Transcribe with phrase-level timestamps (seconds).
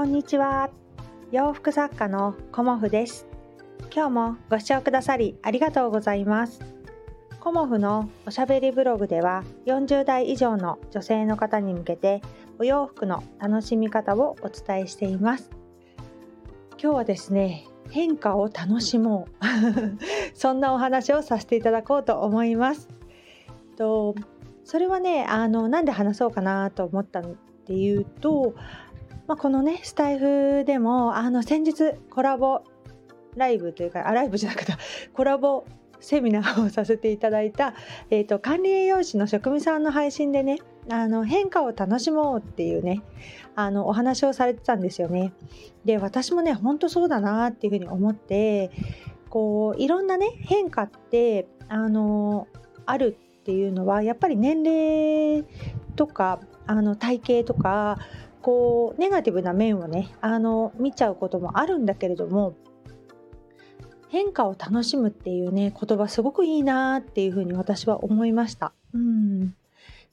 [0.00, 0.70] こんにちは。
[1.30, 3.26] 洋服作家のコモフです。
[3.94, 6.60] 今日もご視聴くださりありがとうございます。
[7.38, 12.22] コモフのおしゃべりブログでは40代以上の女性の方に向けて
[12.58, 15.50] お洋服の楽しみ方をお伝えしています。
[16.82, 19.44] 今日はですね変化を楽しもう。
[20.32, 22.88] そんなお話をさせていただこうと思います。
[23.76, 24.14] と
[24.64, 27.24] それはねあのなんで話そうかなと思ったっ
[27.66, 28.54] ていうと
[29.30, 32.64] まあ、このねスタイフでもあの先日コラボ
[33.36, 34.72] ライブというかあライブじゃなくて
[35.14, 35.64] コラボ
[36.00, 37.74] セミナーをさせていただいた、
[38.10, 40.58] えーと、管理栄養士の職務さんの配信でね
[40.90, 43.02] あの変化を楽しもうっていうね
[43.54, 45.32] あのお話をされてたんですよね。
[45.84, 48.72] で私もねほんとそうだなっていうふうに思って
[49.28, 52.48] こういろんなね変化ってあの
[52.84, 55.44] あるっていうのはやっぱり年齢
[55.94, 57.98] とかあの体型とか
[58.42, 62.54] こうネガティブな面をねあの見ちゃうこともあるんだけれども
[64.08, 68.72] 変化を楽しむっていうね言葉すごくいいなっていうふうに私は思いました。
[68.92, 69.54] うん、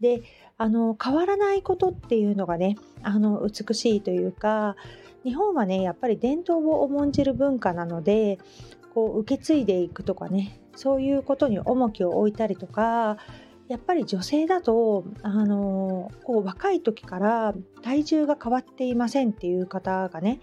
[0.00, 0.22] で
[0.58, 4.76] あの変わらないことっていうのがねあの美しいというか
[5.24, 8.38] 日本はねやっぱり伝統を重んじる文化なので
[8.94, 13.18] こう受け継いでいくとかねそういうことに重きを置いたりとか
[13.70, 20.40] やっぱり女性だとあのこう若い時から体重が変わっていませんっていう方がね、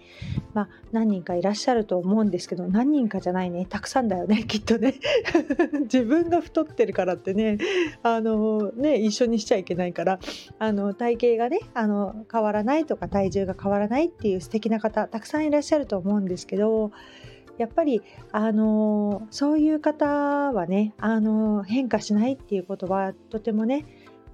[0.54, 4.94] まあ、何人かいらっしゃると思うんですけど何人かじゃないねたくさんだよね きっとね。
[5.84, 7.58] 自分が太ってるからってね
[8.02, 10.18] あのね一緒にしちゃいけないから
[10.58, 16.92] あの体型がねあの変わらないとか体重が変わらないっていう素敵な方たくさんいらっしゃると思うんですけど
[17.58, 23.84] やっぱり、あのそういう方はね、あの変化しないっていうことはとてもね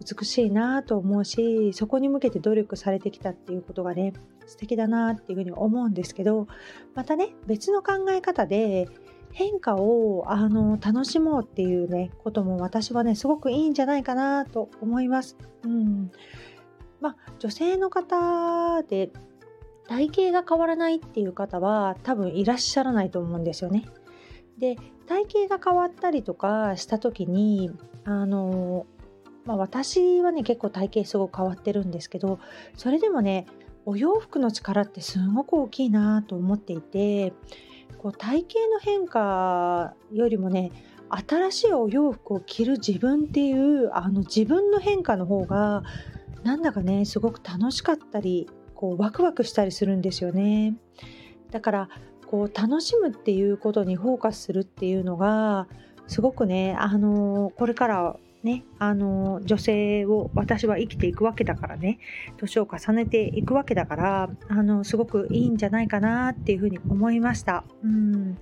[0.01, 4.13] 美しいなと思うしそこに向けて努力されてきたっていうことがね
[4.47, 6.47] 素敵だなっていうふうに思うんですけど
[6.95, 8.89] またね別の考え方で
[9.33, 15.37] 変化をあの楽しもうっていうねことも私はねすごくいいんじゃないかなと思います。
[15.65, 16.11] うん
[17.01, 19.11] まあ、女性の方で
[19.89, 23.85] 体型が変わらないっていう方は多分いらっしゃらないと思うんですよね。
[24.59, 27.71] で体型が変わったりとかした時に
[28.05, 28.87] あの、
[29.45, 32.39] まあ、私はね結構体型すごく変わってるんですけど
[32.77, 33.47] それでもね
[33.85, 37.33] お洋服の力ってすごく大きいなと思っていて
[37.99, 40.71] こう体型の変化よりもね
[41.11, 45.83] 新しいお洋服を着る自分っていうあの自分の変化の方が
[46.43, 48.49] なんだかねすごく楽しかったり
[48.85, 50.75] こうワクワクしたりするんですよね。
[51.51, 51.89] だから
[52.27, 55.69] こう楽しむっていうことにフォーカスするっていうのが
[56.07, 61.99] すごくねあのこれからねあの女性を私は生きていくわけだからね
[62.37, 67.65] 年を重ねていくわけだからあのすごくいいんじゃないかなっていうふうに思いました。
[67.83, 68.37] うん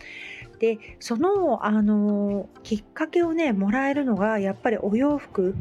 [0.59, 5.57] でそのあのきっかけをねもらえるのがやっぱりお洋服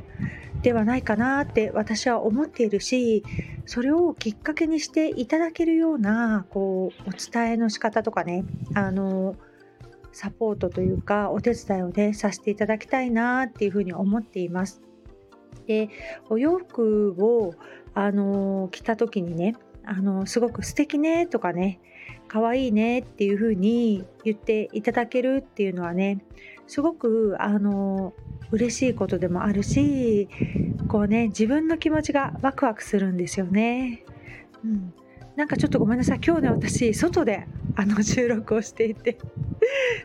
[0.62, 3.24] ではないかなって私は思っているし
[3.66, 8.46] それをきっかけにしていただけるようなこうお伝えの仕方とかね
[8.76, 9.36] あの
[10.12, 14.82] サポートというかお手伝いをねさせていただきたいなっていうふうに思っています。
[15.68, 15.90] で
[16.30, 17.54] お洋服を
[17.94, 21.80] あの着た時にねあのすごく素敵ねとかね
[22.28, 26.24] 可愛いねっていう風に言っていただけるっていうのはね
[26.68, 28.14] すごくあの
[28.52, 30.28] 嬉しいことでもあるし
[30.88, 34.04] こうね自分の気持ちがワクワクするんですよね。
[34.64, 34.94] うん、
[35.36, 36.20] なんかちょっとごめんなさい。
[36.26, 39.18] 今日ね私外であの 収録をしていて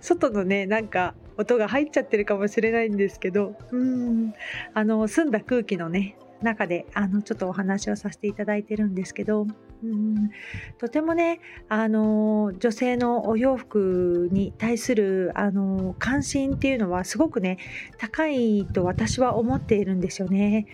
[0.00, 4.32] 外のねなんか音が入っちゃってるかもしれないんですけどうん。
[4.74, 9.46] あの澄んだ空気のね中であのちょっとお話をさせていただいてるんですけど
[9.82, 10.30] うん
[10.78, 17.58] とてもねあの女性のお洋服に対するあの関心っていうのはすごくね
[17.98, 20.66] 高いと私は思っているんですよね。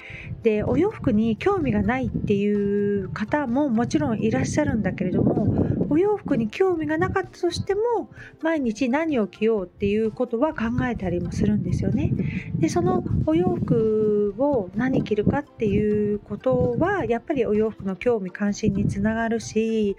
[0.43, 8.09] でお洋服に興味がないっていう方ももちろんいらっしゃるんだけれどもお洋服に興味がなかったとしても
[8.41, 12.13] 毎日何を着ようっていうことは考えたりもするんですよね。
[12.55, 19.99] でそのお洋服を何着るかっていうことはやっぱりお洋服の興味関心につながるし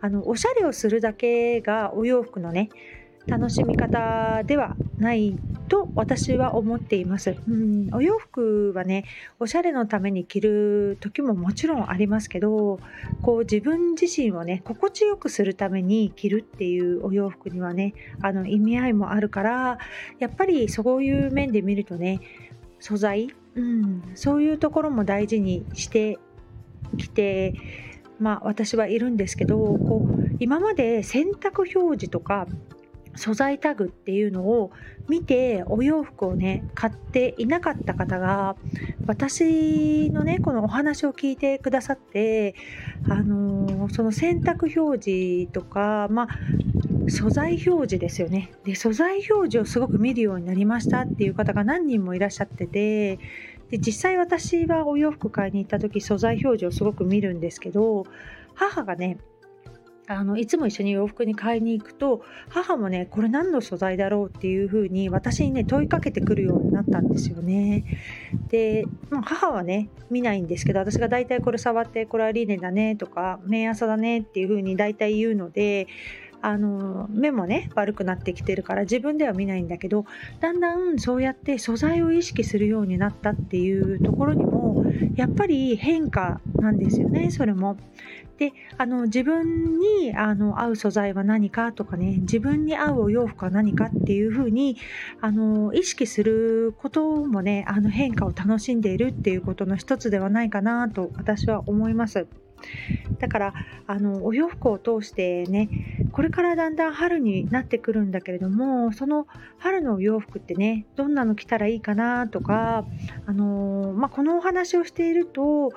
[0.00, 2.70] あのおしゃれをするだけがお洋服のね
[3.28, 5.36] 楽しみ方ではない
[5.72, 7.34] と私は思っています。
[7.48, 9.06] うん、お洋服はね、
[9.40, 12.78] おしゃれのために着る時ももちろんありますけど、
[13.22, 19.78] こう自分自身をね、心地よくするために着るっていうお洋服にはね、あの意味合いもあるから、
[20.18, 22.20] やっぱりそういう面で見るとね、
[22.78, 26.18] 素材、うん、そういうところも大事にして
[26.98, 27.54] きて
[28.22, 32.46] まあ、私はいるんですけどこう今まで洗濯表示とか
[33.14, 34.70] 素材タグっていうのを
[35.08, 38.56] 見てお洋服をね買っていなかった方が
[39.06, 42.54] 私のねこのお話を聞いてくださって
[43.08, 46.28] あのー、その洗濯表示とかまあ
[47.08, 48.52] 素材表示ですよね。
[48.64, 53.18] で素材表示をすごく見るようになりましたっていう方が何人もいらっしゃってて
[53.70, 58.06] で実際私はお洋服買いに行った時素材表示をすごく見るんですけど
[58.54, 59.18] 母がね
[60.08, 67.84] あのいつも一緒に洋服に買いに行くと母もねこれ何の素材だろうっていうふうに私にね問いかけてくるようになったんですよね。
[68.48, 75.86] で、まあ、母はね見ないんですけど私が大体これ触ってこれはリネだねとか綿朝だねっていうふうに大体言うので
[76.42, 80.04] あの目もね悪くなってきてるから自分では見ないんだけど
[80.40, 84.84] だんだんそうやって素材を意識するようになったっていうところにも
[85.14, 87.76] やっぱり変化なんですよねそれも。
[88.38, 94.76] であの自分にあの合う素材は何かとかね自分に合うお洋服は何かっていう風に
[95.20, 102.26] あに意識することもねあの変化を楽しんでいるっていうことの一つではないかなと私は思います。
[103.18, 103.54] だから
[103.86, 105.68] あのお洋服を通してね
[106.12, 109.26] これからだんだん春になってくるんだけれどもその
[109.58, 112.84] 春のお洋服ってねどんなの着たらいいかなとか
[113.26, 115.70] あの、まあ、このお話をしていると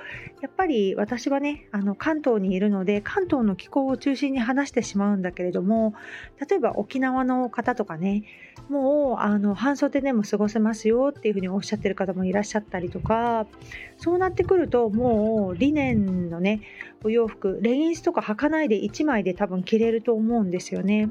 [0.45, 5.95] やっぱり私はねあの関東にいるので関東の気候を中心に話してしまうんだけれども
[6.47, 8.25] 例えば沖縄の方とかね
[8.69, 13.47] もうあの半袖でも過ごせますよっていうふうにおっしゃってる方もいらっしゃったりとか
[13.97, 16.62] そうなってくるともうリネンのね
[17.03, 21.09] お洋服レギンスとか履かないで1枚で多分着れると思うんですよね。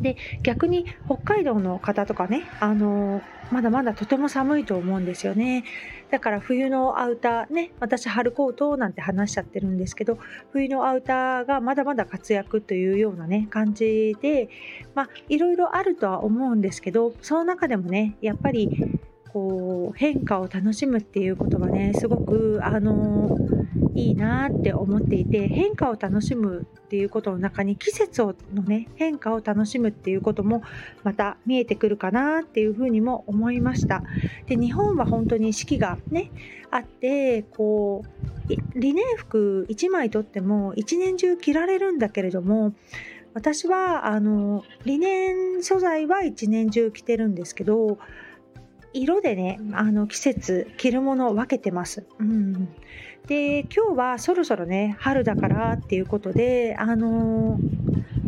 [0.00, 5.64] で逆に北海道の方とかねあのまだまだとても寒いと思うんですよね。
[6.10, 10.18] だから冬のアウターね私春コートなんて話しちゃってるんですけど
[10.52, 14.48] 冬のアウターがまだまだ活躍というようなね感じで
[14.94, 18.70] まあいろいろあるとは思うんですけどその中でもねやっぱり
[19.32, 23.36] こう変化を楽しむっていうことがねすごくあの
[23.96, 30.62] いいなって思っていて変化を楽しむっていうことの中に季節をのね変化を楽しむっていうことも
[31.02, 34.04] また見えてくるかなっていうふうにも思いました。
[34.46, 36.30] で日本は本当に四季がね
[36.70, 42.74] あってこうリネン服1枚とっても一年中着られるんだけれども
[43.34, 47.98] 私はあのリネン素材は一年中着てるんですけど
[49.02, 52.04] 色でねあの季節着るものを分けてます。
[52.18, 52.68] うん、
[53.26, 57.58] で今日はそろそろね春だからっていうことであの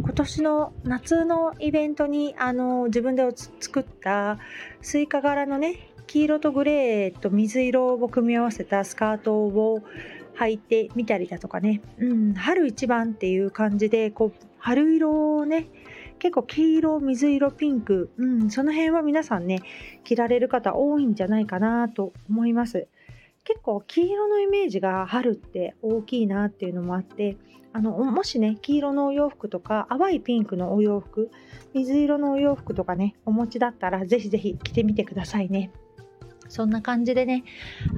[0.00, 3.23] 今年の夏のイベントにあの自分で
[3.61, 4.38] 作った
[4.81, 9.82] スイカ柄のね黄色とグレーと水色を組み合わせたスカートを
[10.38, 15.67] 履いてみたりだとかね、うん、春一番っていう感じでこう春色をね
[16.19, 19.61] 結構黄色水色ピンク、うん、その辺は皆さんね
[20.05, 22.88] 着られる方多いんじゃないかなと思います。
[23.44, 27.38] 結構黄色のイメージが春って大きいなっていうのもあって
[27.73, 31.31] あのもしね黄色のお洋服とか淡いピンクのお洋服
[31.73, 35.71] 水色のお洋服とかねお持ちだったらぜひぜひ着てみてくださいね。
[36.49, 37.44] そんな感じでね、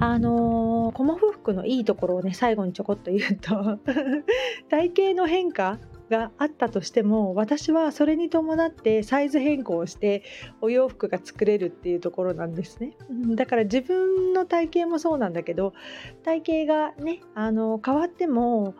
[0.00, 3.78] あのー、コモフ服のいいところをね、最後にちょこっと言うと
[4.68, 5.78] 体型の変化
[6.11, 10.25] があったとしても私はそれに伴ってサイズ変更をして
[10.61, 12.97] お洋服が作れるっていうところなんですね、
[13.37, 15.73] だから自分の体型もそうなんだけど
[16.25, 18.75] 体型がねあの変わっても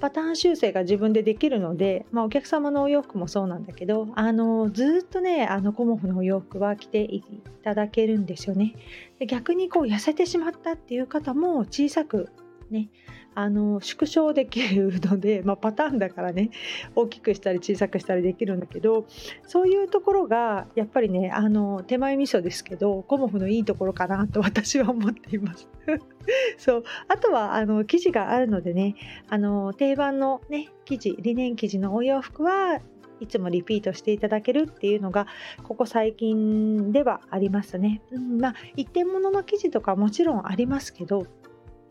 [0.00, 7.22] パターン修正が自分でできるので、まあ、お客様のお洋服もそうなんだけどあのずっとねあのコモフのお洋服は着てい
[7.64, 8.74] ただけるんですよね。
[9.18, 12.28] で逆にこう痩せてしまったっていう方も小さく
[12.70, 12.88] ね
[13.36, 16.50] あの縮小できるので、 まあ、パターンだからね
[16.94, 19.04] 大きくしたり小さくしたりできるんだけど
[19.46, 25.68] そういうところがやっぱりねあの手前味噌ですけどコモフのいいところかなと私は思っています。
[26.56, 28.96] そうあとはあの生地があるのでね
[29.28, 32.80] あの定番のね生地リネン生地のお洋服は
[33.20, 35.26] いつもリピートしていただけるっていうのが
[35.62, 38.00] ここ最近ではありますね。
[38.10, 41.26] うん、まあ一点物の生地とかもちろんありますけど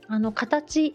[0.07, 0.93] あの形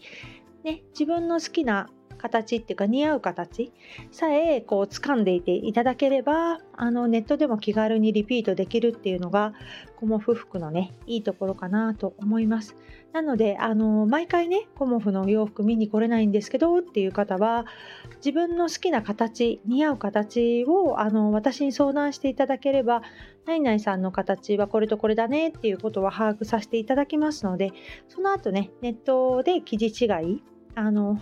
[0.63, 1.89] ね、自分の好きな
[2.21, 3.71] 形っていうか似合う形
[4.11, 9.53] さえこう掴んでいていただければあのネットでも気軽にリピートできるっていうのが
[9.95, 12.75] コモフ服のねいいところかなと思います。
[13.11, 17.65] なのであの毎回ねコモフの洋服見に来れないんですけどっていう方は
[18.17, 23.01] 自分の好きな形似合う形をあの私に相談していただければ
[23.45, 27.71] 何々さんの形はこれとこれだねっていうことは把握させていただきますので
[28.07, 30.41] その後ねネットで生地違い
[30.75, 31.19] あの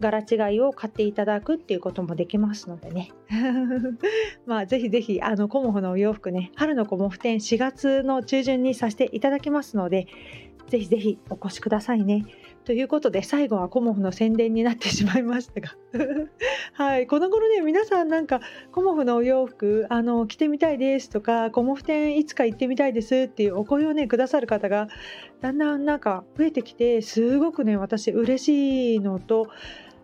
[0.00, 3.10] 柄違いを買っていただくっていうこともできますのでね
[4.46, 10.08] まあぜひぜひあのコモフのお洋服ね春のコモフ展4月の中旬にさせていただきますので
[10.66, 12.24] ぜひぜひお越しくださいね。
[12.64, 15.76] ということで最後はコモフの宣伝になってしまいましたが。
[16.74, 17.06] はい。
[17.06, 18.40] この頃ね皆さんなんか
[18.70, 24.88] コモフのお洋服あの着てみたいですとかコモフ店いつか行ってみたいですっていうお声をねくださる方が
[25.40, 29.48] だんだんなんか増えてきてすごくね私嬉しいのと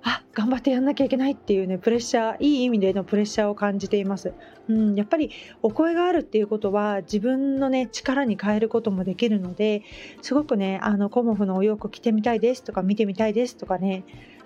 [0.08, 4.32] あ頑張ってやんなきゃいけないっていうねプレッシャーいい意味でのプレッシャーを感じています、
[4.68, 9.82] うん、やっぱりお声があるっていうことは自分のね力に変えることもできるので
[10.22, 14.04] すごくねあのコモフのお洋服着てみたいですとか見てみたいですとかね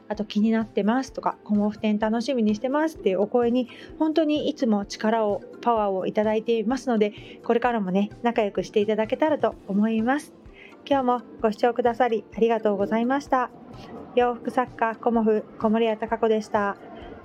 [0.09, 3.69] あと気になってますとかコモフ展楽しみにしてますっていうお声に
[4.01, 7.13] 本当にいつも力をパワーをいただいていますので
[7.45, 10.42] これからもね仲良くしていただけたらと思います。
[10.85, 13.51] 今日もご視聴くださりありがとうございました。
[14.15, 16.77] 洋服作家コモフ小森屋隆子でした。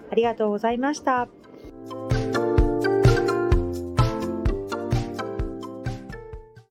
[0.10, 1.28] ありがとうございました。